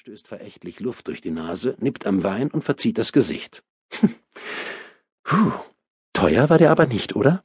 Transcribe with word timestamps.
stößt 0.00 0.28
verächtlich 0.28 0.80
Luft 0.80 1.08
durch 1.08 1.20
die 1.20 1.30
Nase, 1.30 1.76
nippt 1.78 2.06
am 2.06 2.24
Wein 2.24 2.50
und 2.50 2.64
verzieht 2.64 2.96
das 2.96 3.12
Gesicht. 3.12 3.62
Puh, 5.24 5.52
teuer 6.14 6.48
war 6.48 6.56
der 6.56 6.70
aber 6.70 6.86
nicht, 6.86 7.16
oder? 7.16 7.44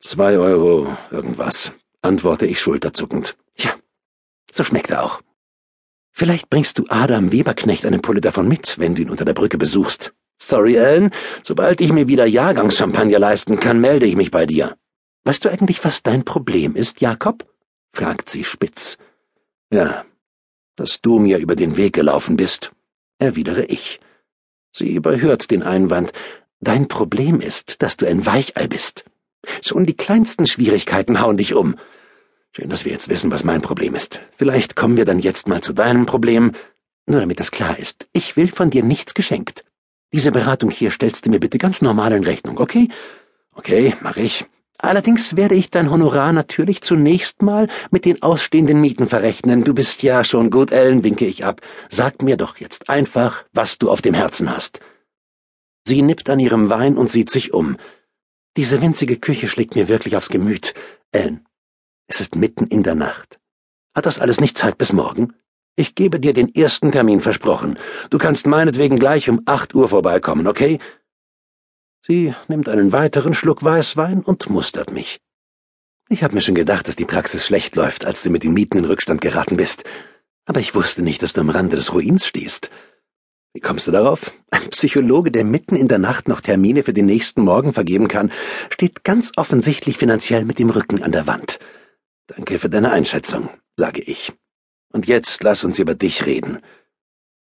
Zwei 0.00 0.36
Euro 0.36 0.94
irgendwas, 1.10 1.72
antworte 2.02 2.44
ich 2.44 2.60
schulterzuckend. 2.60 3.38
Ja, 3.56 3.70
so 4.52 4.64
schmeckt 4.64 4.90
er 4.90 5.02
auch. 5.02 5.22
Vielleicht 6.12 6.50
bringst 6.50 6.78
du 6.78 6.84
Adam 6.90 7.32
Weberknecht 7.32 7.86
eine 7.86 8.00
Pulle 8.00 8.20
davon 8.20 8.48
mit, 8.48 8.78
wenn 8.78 8.94
du 8.94 9.00
ihn 9.00 9.08
unter 9.08 9.24
der 9.24 9.32
Brücke 9.32 9.56
besuchst. 9.56 10.12
Sorry, 10.36 10.74
Ellen, 10.74 11.10
sobald 11.42 11.80
ich 11.80 11.90
mir 11.90 12.06
wieder 12.06 12.26
Jahrgangschampagner 12.26 13.18
leisten 13.18 13.60
kann, 13.60 13.80
melde 13.80 14.04
ich 14.04 14.14
mich 14.14 14.30
bei 14.30 14.44
dir. 14.44 14.76
Weißt 15.24 15.42
du 15.42 15.48
eigentlich, 15.48 15.82
was 15.86 16.02
dein 16.02 16.26
Problem 16.26 16.76
ist, 16.76 17.00
Jakob? 17.00 17.50
fragt 17.94 18.28
sie 18.28 18.44
spitz. 18.44 18.98
Ja, 19.72 20.04
dass 20.76 21.00
du 21.00 21.18
mir 21.18 21.38
über 21.38 21.56
den 21.56 21.76
Weg 21.76 21.94
gelaufen 21.94 22.36
bist, 22.36 22.72
erwidere 23.18 23.64
ich. 23.64 24.00
Sie 24.72 24.94
überhört 24.94 25.50
den 25.50 25.62
Einwand. 25.62 26.12
Dein 26.60 26.88
Problem 26.88 27.40
ist, 27.40 27.82
dass 27.82 27.96
du 27.96 28.06
ein 28.06 28.26
Weichei 28.26 28.66
bist. 28.66 29.04
Schon 29.62 29.86
die 29.86 29.96
kleinsten 29.96 30.46
Schwierigkeiten 30.46 31.20
hauen 31.20 31.36
dich 31.36 31.54
um. 31.54 31.76
Schön, 32.52 32.68
dass 32.68 32.84
wir 32.84 32.92
jetzt 32.92 33.08
wissen, 33.08 33.30
was 33.30 33.44
mein 33.44 33.62
Problem 33.62 33.94
ist. 33.94 34.20
Vielleicht 34.36 34.76
kommen 34.76 34.96
wir 34.96 35.04
dann 35.04 35.18
jetzt 35.18 35.48
mal 35.48 35.60
zu 35.60 35.72
deinem 35.72 36.06
Problem. 36.06 36.52
Nur 37.06 37.20
damit 37.20 37.40
das 37.40 37.50
klar 37.50 37.78
ist, 37.78 38.08
ich 38.12 38.36
will 38.36 38.48
von 38.48 38.70
dir 38.70 38.82
nichts 38.82 39.14
geschenkt. 39.14 39.64
Diese 40.12 40.32
Beratung 40.32 40.70
hier 40.70 40.90
stellst 40.90 41.26
du 41.26 41.30
mir 41.30 41.40
bitte 41.40 41.58
ganz 41.58 41.82
normal 41.82 42.12
in 42.12 42.24
Rechnung, 42.24 42.58
okay? 42.58 42.88
Okay, 43.52 43.94
mach 44.00 44.16
ich. 44.16 44.46
Allerdings 44.78 45.36
werde 45.36 45.54
ich 45.54 45.70
dein 45.70 45.90
Honorar 45.90 46.32
natürlich 46.32 46.82
zunächst 46.82 47.42
mal 47.42 47.68
mit 47.90 48.04
den 48.04 48.22
ausstehenden 48.22 48.80
Mieten 48.80 49.08
verrechnen. 49.08 49.64
Du 49.64 49.72
bist 49.72 50.02
ja 50.02 50.24
schon 50.24 50.50
gut, 50.50 50.72
Ellen, 50.72 51.04
winke 51.04 51.26
ich 51.26 51.44
ab. 51.44 51.60
Sag 51.88 52.22
mir 52.22 52.36
doch 52.36 52.58
jetzt 52.58 52.90
einfach, 52.90 53.44
was 53.52 53.78
du 53.78 53.90
auf 53.90 54.02
dem 54.02 54.14
Herzen 54.14 54.54
hast. 54.54 54.80
Sie 55.86 56.02
nippt 56.02 56.28
an 56.28 56.40
ihrem 56.40 56.70
Wein 56.70 56.96
und 56.96 57.08
sieht 57.08 57.30
sich 57.30 57.52
um. 57.52 57.76
Diese 58.56 58.80
winzige 58.80 59.16
Küche 59.16 59.48
schlägt 59.48 59.74
mir 59.74 59.88
wirklich 59.88 60.16
aufs 60.16 60.28
Gemüt. 60.28 60.74
Ellen, 61.12 61.46
es 62.06 62.20
ist 62.20 62.36
mitten 62.36 62.66
in 62.66 62.82
der 62.82 62.94
Nacht. 62.94 63.38
Hat 63.94 64.06
das 64.06 64.18
alles 64.18 64.40
nicht 64.40 64.58
Zeit 64.58 64.76
bis 64.78 64.92
morgen? 64.92 65.34
Ich 65.76 65.94
gebe 65.94 66.20
dir 66.20 66.32
den 66.32 66.54
ersten 66.54 66.92
Termin 66.92 67.20
versprochen. 67.20 67.78
Du 68.10 68.18
kannst 68.18 68.46
meinetwegen 68.46 68.98
gleich 68.98 69.28
um 69.28 69.40
acht 69.44 69.74
Uhr 69.74 69.88
vorbeikommen, 69.88 70.46
okay? 70.46 70.78
Sie 72.06 72.34
nimmt 72.48 72.68
einen 72.68 72.92
weiteren 72.92 73.32
Schluck 73.32 73.64
Weißwein 73.64 74.20
und 74.20 74.50
mustert 74.50 74.92
mich. 74.92 75.20
Ich 76.10 76.22
hab 76.22 76.34
mir 76.34 76.42
schon 76.42 76.54
gedacht, 76.54 76.86
dass 76.86 76.96
die 76.96 77.06
Praxis 77.06 77.46
schlecht 77.46 77.76
läuft, 77.76 78.04
als 78.04 78.22
du 78.22 78.28
mit 78.28 78.42
den 78.42 78.52
Mieten 78.52 78.76
in 78.76 78.84
Rückstand 78.84 79.22
geraten 79.22 79.56
bist. 79.56 79.84
Aber 80.44 80.60
ich 80.60 80.74
wusste 80.74 81.00
nicht, 81.00 81.22
dass 81.22 81.32
du 81.32 81.40
am 81.40 81.48
Rande 81.48 81.76
des 81.76 81.94
Ruins 81.94 82.26
stehst. 82.26 82.70
Wie 83.54 83.60
kommst 83.60 83.86
du 83.86 83.90
darauf? 83.90 84.32
Ein 84.50 84.68
Psychologe, 84.68 85.30
der 85.30 85.44
mitten 85.44 85.76
in 85.76 85.88
der 85.88 85.98
Nacht 85.98 86.28
noch 86.28 86.42
Termine 86.42 86.82
für 86.82 86.92
den 86.92 87.06
nächsten 87.06 87.42
Morgen 87.42 87.72
vergeben 87.72 88.08
kann, 88.08 88.30
steht 88.68 89.02
ganz 89.04 89.32
offensichtlich 89.36 89.96
finanziell 89.96 90.44
mit 90.44 90.58
dem 90.58 90.68
Rücken 90.68 91.02
an 91.02 91.12
der 91.12 91.26
Wand. 91.26 91.58
Danke 92.26 92.58
für 92.58 92.68
deine 92.68 92.92
Einschätzung, 92.92 93.48
sage 93.76 94.02
ich. 94.02 94.34
Und 94.92 95.06
jetzt 95.06 95.42
lass 95.42 95.64
uns 95.64 95.78
über 95.78 95.94
dich 95.94 96.26
reden. 96.26 96.58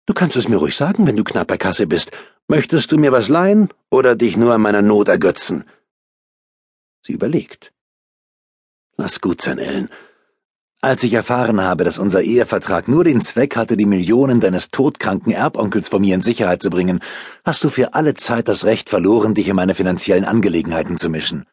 Du 0.06 0.14
kannst 0.14 0.38
es 0.38 0.48
mir 0.48 0.58
ruhig 0.58 0.78
sagen, 0.78 1.06
wenn 1.06 1.18
du 1.18 1.26
knapp 1.26 1.48
bei 1.48 1.58
Kasse 1.58 1.86
bist. 1.86 2.12
Möchtest 2.48 2.92
du 2.92 2.98
mir 2.98 3.12
was 3.12 3.30
leihen 3.30 3.70
oder 3.90 4.16
dich 4.16 4.36
nur 4.36 4.54
an 4.54 4.62
meiner 4.62 4.82
Not 4.82 5.08
ergötzen? 5.08 5.64
Sie 7.02 7.14
überlegt. 7.14 7.74
Lass 8.98 9.22
gut 9.22 9.42
sein, 9.42 9.60
Ellen. 9.60 9.90
Als 10.82 11.02
ich 11.04 11.14
erfahren 11.14 11.62
habe, 11.62 11.86
dass 11.86 11.98
unser 11.98 12.22
Ehevertrag 12.22 12.90
nur 12.90 13.06
den 13.06 13.22
Zweck 13.22 13.56
hatte, 13.56 13.78
die 13.78 13.86
Millionen 13.86 14.42
deines 14.42 14.68
todkranken 14.68 15.32
Erbonkels 15.32 15.88
von 15.88 16.02
mir 16.02 16.14
in 16.14 16.22
Sicherheit 16.22 16.62
zu 16.62 16.70
bringen, 16.70 17.00
hast 17.46 17.64
du 17.64 17.70
für 17.70 17.94
alle 17.94 18.16
Zeit 18.16 18.50
das 18.50 18.66
Recht 18.66 18.90
verloren, 18.90 19.34
dich 19.34 19.48
in 19.48 19.56
meine 19.56 19.76
finanziellen 19.76 20.26
Angelegenheiten 20.26 20.98
zu 20.98 21.10
mischen. 21.10 21.46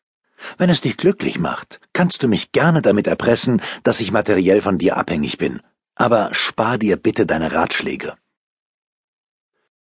Wenn 0.58 0.70
es 0.70 0.80
dich 0.80 0.96
glücklich 0.96 1.38
macht, 1.38 1.80
kannst 1.92 2.24
du 2.24 2.28
mich 2.28 2.50
gerne 2.50 2.82
damit 2.82 3.06
erpressen, 3.06 3.62
dass 3.84 4.00
ich 4.00 4.10
materiell 4.10 4.60
von 4.60 4.78
dir 4.78 4.96
abhängig 4.96 5.38
bin. 5.38 5.60
Aber 5.94 6.30
spar 6.32 6.78
dir 6.78 6.96
bitte 6.96 7.24
deine 7.24 7.52
Ratschläge. 7.52 8.14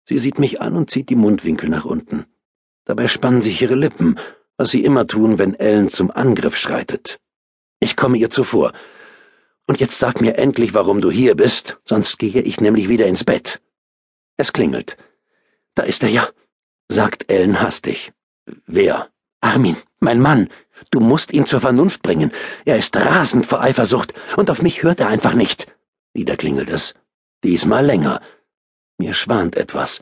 Sie 0.09 0.19
sieht 0.19 0.39
mich 0.39 0.61
an 0.61 0.77
und 0.77 0.89
zieht 0.89 1.09
die 1.11 1.17
Mundwinkel 1.17 1.69
nach 1.69 1.85
unten. 1.85 2.27
Dabei 2.85 3.09
spannen 3.09 3.43
sich 3.43 3.61
ihre 3.61 3.75
Lippen, 3.75 4.19
was 4.57 4.71
sie 4.71 4.85
immer 4.85 5.07
tun, 5.07 5.39
wenn 5.39 5.55
Ellen 5.55 5.89
zum 5.89 6.13
Angriff 6.13 6.57
schreitet. 6.57 7.19
Ich 7.81 7.97
komme 7.97 8.17
ihr 8.17 8.31
zuvor. 8.31 8.73
Und 9.67 9.81
jetzt 9.81 9.99
sag 9.99 10.21
mir 10.21 10.39
endlich, 10.39 10.75
warum 10.75 11.01
du 11.01 11.11
hier 11.11 11.35
bist, 11.35 11.81
sonst 11.85 12.21
gehe 12.21 12.41
ich 12.41 12.61
nämlich 12.61 12.89
wieder 12.89 13.07
ins 13.07 13.25
Bett. 13.25 13.61
Es 14.37 14.53
klingelt. 14.53 14.97
Da 15.75 15.83
ist 15.83 16.05
er 16.05 16.09
ja, 16.09 16.29
sagt 16.89 17.31
Ellen 17.31 17.61
hastig. 17.61 18.13
Wer? 18.65 19.09
Armin, 19.41 19.77
mein 19.99 20.21
Mann. 20.21 20.49
Du 20.93 21.01
musst 21.01 21.33
ihn 21.33 21.47
zur 21.47 21.61
Vernunft 21.61 22.03
bringen. 22.03 22.31
Er 22.65 22.79
ist 22.79 22.97
rasend 22.97 23.45
vor 23.45 23.61
Eifersucht, 23.61 24.15
und 24.37 24.51
auf 24.51 24.63
mich 24.63 24.85
hört 24.85 25.01
er 25.01 25.09
einfach 25.09 25.35
nicht. 25.35 25.67
Wieder 26.13 26.37
klingelt 26.37 26.71
es. 26.71 26.95
Diesmal 27.43 27.85
länger. 27.85 28.21
Mir 28.99 29.15
schwant 29.15 29.57
etwas. 29.57 30.01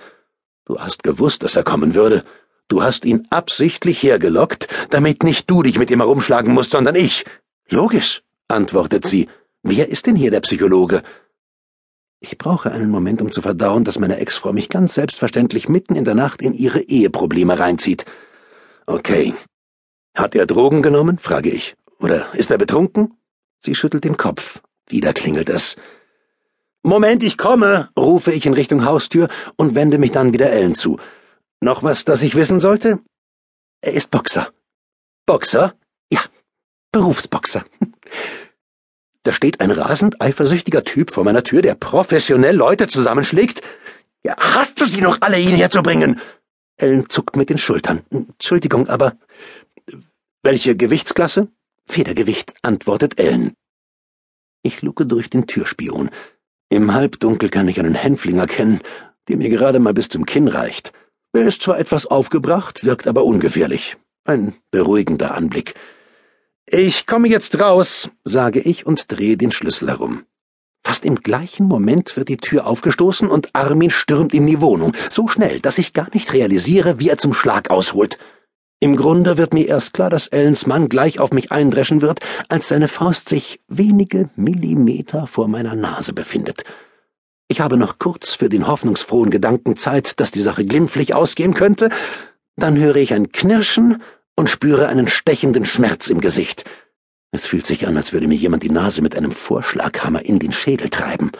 Du 0.65 0.79
hast 0.79 1.03
gewusst, 1.03 1.43
dass 1.43 1.57
er 1.57 1.65
kommen 1.65 1.95
würde. 1.95 2.25
Du 2.69 2.83
hast 2.83 3.05
ihn 3.05 3.27
absichtlich 3.31 4.03
hergelockt, 4.03 4.69
damit 4.91 5.23
nicht 5.23 5.51
du 5.51 5.63
dich 5.63 5.79
mit 5.79 5.91
ihm 5.91 6.01
herumschlagen 6.01 6.55
musst, 6.55 6.71
sondern 6.71 6.95
ich. 6.95 7.25
Logisch, 7.69 8.23
antwortet 8.49 9.05
sie. 9.07 9.29
Wer 9.63 9.89
ist 9.89 10.07
denn 10.07 10.17
hier 10.17 10.31
der 10.31 10.41
Psychologe? 10.41 11.03
Ich 12.21 12.39
brauche 12.39 12.73
einen 12.73 12.91
Moment, 12.91 13.21
um 13.21 13.31
zu 13.31 13.43
verdauen, 13.43 13.85
dass 13.85 13.99
meine 13.99 14.17
Ex-Frau 14.17 14.53
mich 14.53 14.71
ganz 14.71 14.95
selbstverständlich 14.95 15.69
mitten 15.69 15.95
in 15.95 16.05
der 16.05 16.15
Nacht 16.15 16.41
in 16.41 16.55
ihre 16.55 16.81
Eheprobleme 16.81 17.59
reinzieht. 17.59 18.07
Okay. 18.87 19.35
Hat 20.17 20.35
er 20.35 20.47
Drogen 20.47 20.81
genommen? 20.81 21.19
frage 21.19 21.51
ich. 21.51 21.75
Oder 21.99 22.35
ist 22.35 22.51
er 22.51 22.59
betrunken? 22.59 23.19
Sie 23.59 23.75
schüttelt 23.75 24.05
den 24.05 24.17
Kopf. 24.17 24.61
Wieder 24.89 25.13
klingelt 25.13 25.51
es. 25.51 25.77
Moment, 26.87 27.23
ich 27.23 27.39
komme, 27.39 27.89
rufe 27.99 28.31
ich 28.31 28.45
in 28.45 28.53
Richtung 28.53 28.85
Haustür 28.85 29.29
und 29.57 29.75
wende 29.75 29.99
mich 29.99 30.13
dann 30.13 30.35
wieder 30.35 30.51
Ellen 30.51 30.75
zu. 30.75 31.01
Noch 31.61 31.83
was, 31.83 32.05
das 32.05 32.23
ich 32.23 32.35
wissen 32.35 32.61
sollte? 32.61 33.01
Er 33.81 33.95
ist 33.95 34.11
Boxer. 34.11 34.53
Boxer? 35.25 35.75
Ja, 36.13 36.21
Berufsboxer. 36.93 37.65
Da 39.23 39.33
steht 39.33 39.63
ein 39.63 39.71
rasend 39.71 40.21
eifersüchtiger 40.21 40.85
Typ 40.85 41.11
vor 41.11 41.25
meiner 41.25 41.43
Tür, 41.43 41.63
der 41.63 41.75
professionell 41.75 42.55
Leute 42.55 42.87
zusammenschlägt. 42.87 43.63
Ja, 44.23 44.37
hast 44.37 44.79
du 44.79 44.85
sie 44.85 45.01
noch 45.01 45.23
alle 45.23 45.39
hierher 45.39 45.71
zu 45.71 45.83
bringen? 45.83 46.21
Ellen 46.77 47.09
zuckt 47.09 47.35
mit 47.35 47.49
den 47.49 47.57
Schultern. 47.57 48.03
Entschuldigung, 48.11 48.89
aber 48.89 49.17
welche 50.43 50.77
Gewichtsklasse? 50.77 51.49
Federgewicht, 51.87 52.53
antwortet 52.61 53.19
Ellen. 53.19 53.55
Ich 54.63 54.83
luke 54.83 55.07
durch 55.07 55.31
den 55.31 55.47
Türspion. 55.47 56.11
Im 56.69 56.95
Halbdunkel 56.95 57.49
kann 57.49 57.69
ich 57.69 57.79
einen 57.79 57.95
Hänfling 57.95 58.39
erkennen, 58.39 58.81
der 59.29 59.37
mir 59.37 59.49
gerade 59.49 59.79
mal 59.79 59.95
bis 59.95 60.09
zum 60.09 60.27
Kinn 60.27 60.49
reicht. 60.49 60.93
Er 61.33 61.47
ist 61.47 61.63
zwar 61.63 61.79
etwas 61.79 62.07
aufgebracht, 62.07 62.85
wirkt 62.85 63.07
aber 63.07 63.25
ungefährlich. 63.25 63.97
Ein 64.25 64.55
beruhigender 64.71 65.35
Anblick. 65.35 65.75
Ich 66.67 67.07
komme 67.07 67.29
jetzt 67.29 67.61
raus, 67.61 68.11
sage 68.25 68.61
ich 68.61 68.87
und 68.87 69.13
drehe 69.13 69.37
den 69.37 69.53
Schlüssel 69.53 69.89
herum. 69.89 70.25
Fast 70.87 71.05
im 71.05 71.17
gleichen 71.17 71.67
Moment 71.67 72.17
wird 72.17 72.29
die 72.29 72.37
Tür 72.37 72.67
aufgestoßen 72.67 73.29
und 73.29 73.55
Armin 73.55 73.91
stürmt 73.91 74.35
in 74.35 74.47
die 74.47 74.61
Wohnung, 74.61 74.93
so 75.11 75.29
schnell, 75.29 75.61
dass 75.61 75.79
ich 75.79 75.93
gar 75.93 76.09
nicht 76.13 76.33
realisiere, 76.33 76.99
wie 77.01 77.09
er 77.09 77.19
zum 77.19 77.33
Schlag 77.33 77.71
ausholt. 77.71 78.19
Im 78.85 78.97
Grunde 78.97 79.39
wird 79.39 79.55
mir 79.55 79.67
erst 79.67 79.95
klar, 79.95 80.11
dass 80.11 80.27
Ellens 80.27 80.67
Mann 80.67 80.91
gleich 80.91 81.19
auf 81.19 81.33
mich 81.33 81.51
eindreschen 81.51 82.03
wird, 82.03 82.21
als 82.51 82.69
seine 82.69 82.87
Faust 82.87 83.31
sich 83.31 83.59
wenige 83.67 84.29
Millimeter 84.37 85.27
vor 85.27 85.49
meiner 85.49 85.75
Nase 85.75 86.13
befindet. 86.13 86.65
Ich 87.49 87.63
habe 87.63 87.79
noch 87.79 87.99
kurz 87.99 88.35
für 88.35 88.51
den 88.51 88.67
hoffnungsfrohen 88.67 89.31
Gedanken 89.31 89.77
Zeit, 89.77 90.21
dass 90.21 90.33
die 90.33 90.43
Sache 90.43 90.67
glimpflich 90.67 91.15
ausgehen 91.15 91.55
könnte, 91.55 91.89
dann 92.57 92.77
höre 92.77 92.97
ich 92.97 93.15
ein 93.15 93.33
Knirschen 93.33 94.03
und 94.37 94.51
spüre 94.51 94.87
einen 94.89 95.09
stechenden 95.09 95.65
Schmerz 95.65 96.09
im 96.09 96.21
Gesicht. 96.21 96.67
Es 97.31 97.47
fühlt 97.47 97.65
sich 97.65 97.87
an, 97.89 97.97
als 97.97 98.13
würde 98.13 98.29
mir 98.29 98.37
jemand 98.37 98.65
die 98.65 98.71
Nase 98.71 99.01
mit 99.01 99.17
einem 99.17 99.33
Vorschlaghammer 99.33 100.27
in 100.27 100.41
den 100.41 100.53
Schädel 100.53 100.91
treiben. 100.91 101.33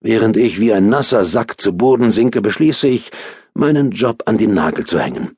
Während 0.00 0.38
ich 0.38 0.58
wie 0.58 0.72
ein 0.72 0.88
nasser 0.88 1.26
Sack 1.26 1.60
zu 1.60 1.76
Boden 1.76 2.12
sinke, 2.12 2.40
beschließe 2.40 2.88
ich, 2.88 3.10
meinen 3.52 3.90
Job 3.90 4.22
an 4.24 4.38
den 4.38 4.54
Nagel 4.54 4.86
zu 4.86 4.98
hängen. 4.98 5.36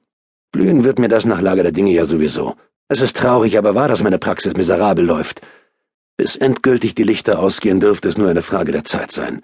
Blühen 0.52 0.84
wird 0.84 0.98
mir 0.98 1.08
das 1.08 1.24
nach 1.24 1.40
Lage 1.40 1.62
der 1.62 1.72
Dinge 1.72 1.92
ja 1.92 2.04
sowieso. 2.04 2.56
Es 2.88 3.00
ist 3.00 3.16
traurig, 3.16 3.56
aber 3.56 3.74
wahr, 3.74 3.88
dass 3.88 4.02
meine 4.02 4.18
Praxis 4.18 4.54
miserabel 4.54 5.04
läuft. 5.04 5.40
Bis 6.18 6.36
endgültig 6.36 6.94
die 6.94 7.04
Lichter 7.04 7.38
ausgehen, 7.38 7.80
dürfte 7.80 8.08
es 8.08 8.18
nur 8.18 8.28
eine 8.28 8.42
Frage 8.42 8.70
der 8.70 8.84
Zeit 8.84 9.10
sein. 9.10 9.40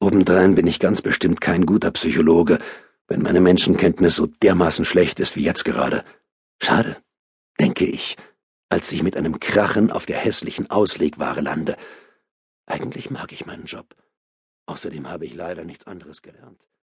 Obendrein 0.00 0.56
bin 0.56 0.66
ich 0.66 0.80
ganz 0.80 1.00
bestimmt 1.00 1.40
kein 1.40 1.64
guter 1.64 1.92
Psychologe, 1.92 2.58
wenn 3.06 3.22
meine 3.22 3.40
Menschenkenntnis 3.40 4.16
so 4.16 4.26
dermaßen 4.26 4.84
schlecht 4.84 5.20
ist 5.20 5.36
wie 5.36 5.44
jetzt 5.44 5.64
gerade. 5.64 6.04
Schade, 6.60 6.96
denke 7.60 7.86
ich, 7.86 8.16
als 8.68 8.90
ich 8.90 9.04
mit 9.04 9.16
einem 9.16 9.38
Krachen 9.38 9.92
auf 9.92 10.06
der 10.06 10.18
hässlichen 10.18 10.70
Auslegware 10.70 11.40
lande. 11.40 11.76
Eigentlich 12.66 13.10
mag 13.10 13.30
ich 13.30 13.46
meinen 13.46 13.66
Job. 13.66 13.94
Außerdem 14.66 15.08
habe 15.08 15.24
ich 15.24 15.34
leider 15.34 15.64
nichts 15.64 15.86
anderes 15.86 16.20
gelernt. 16.20 16.66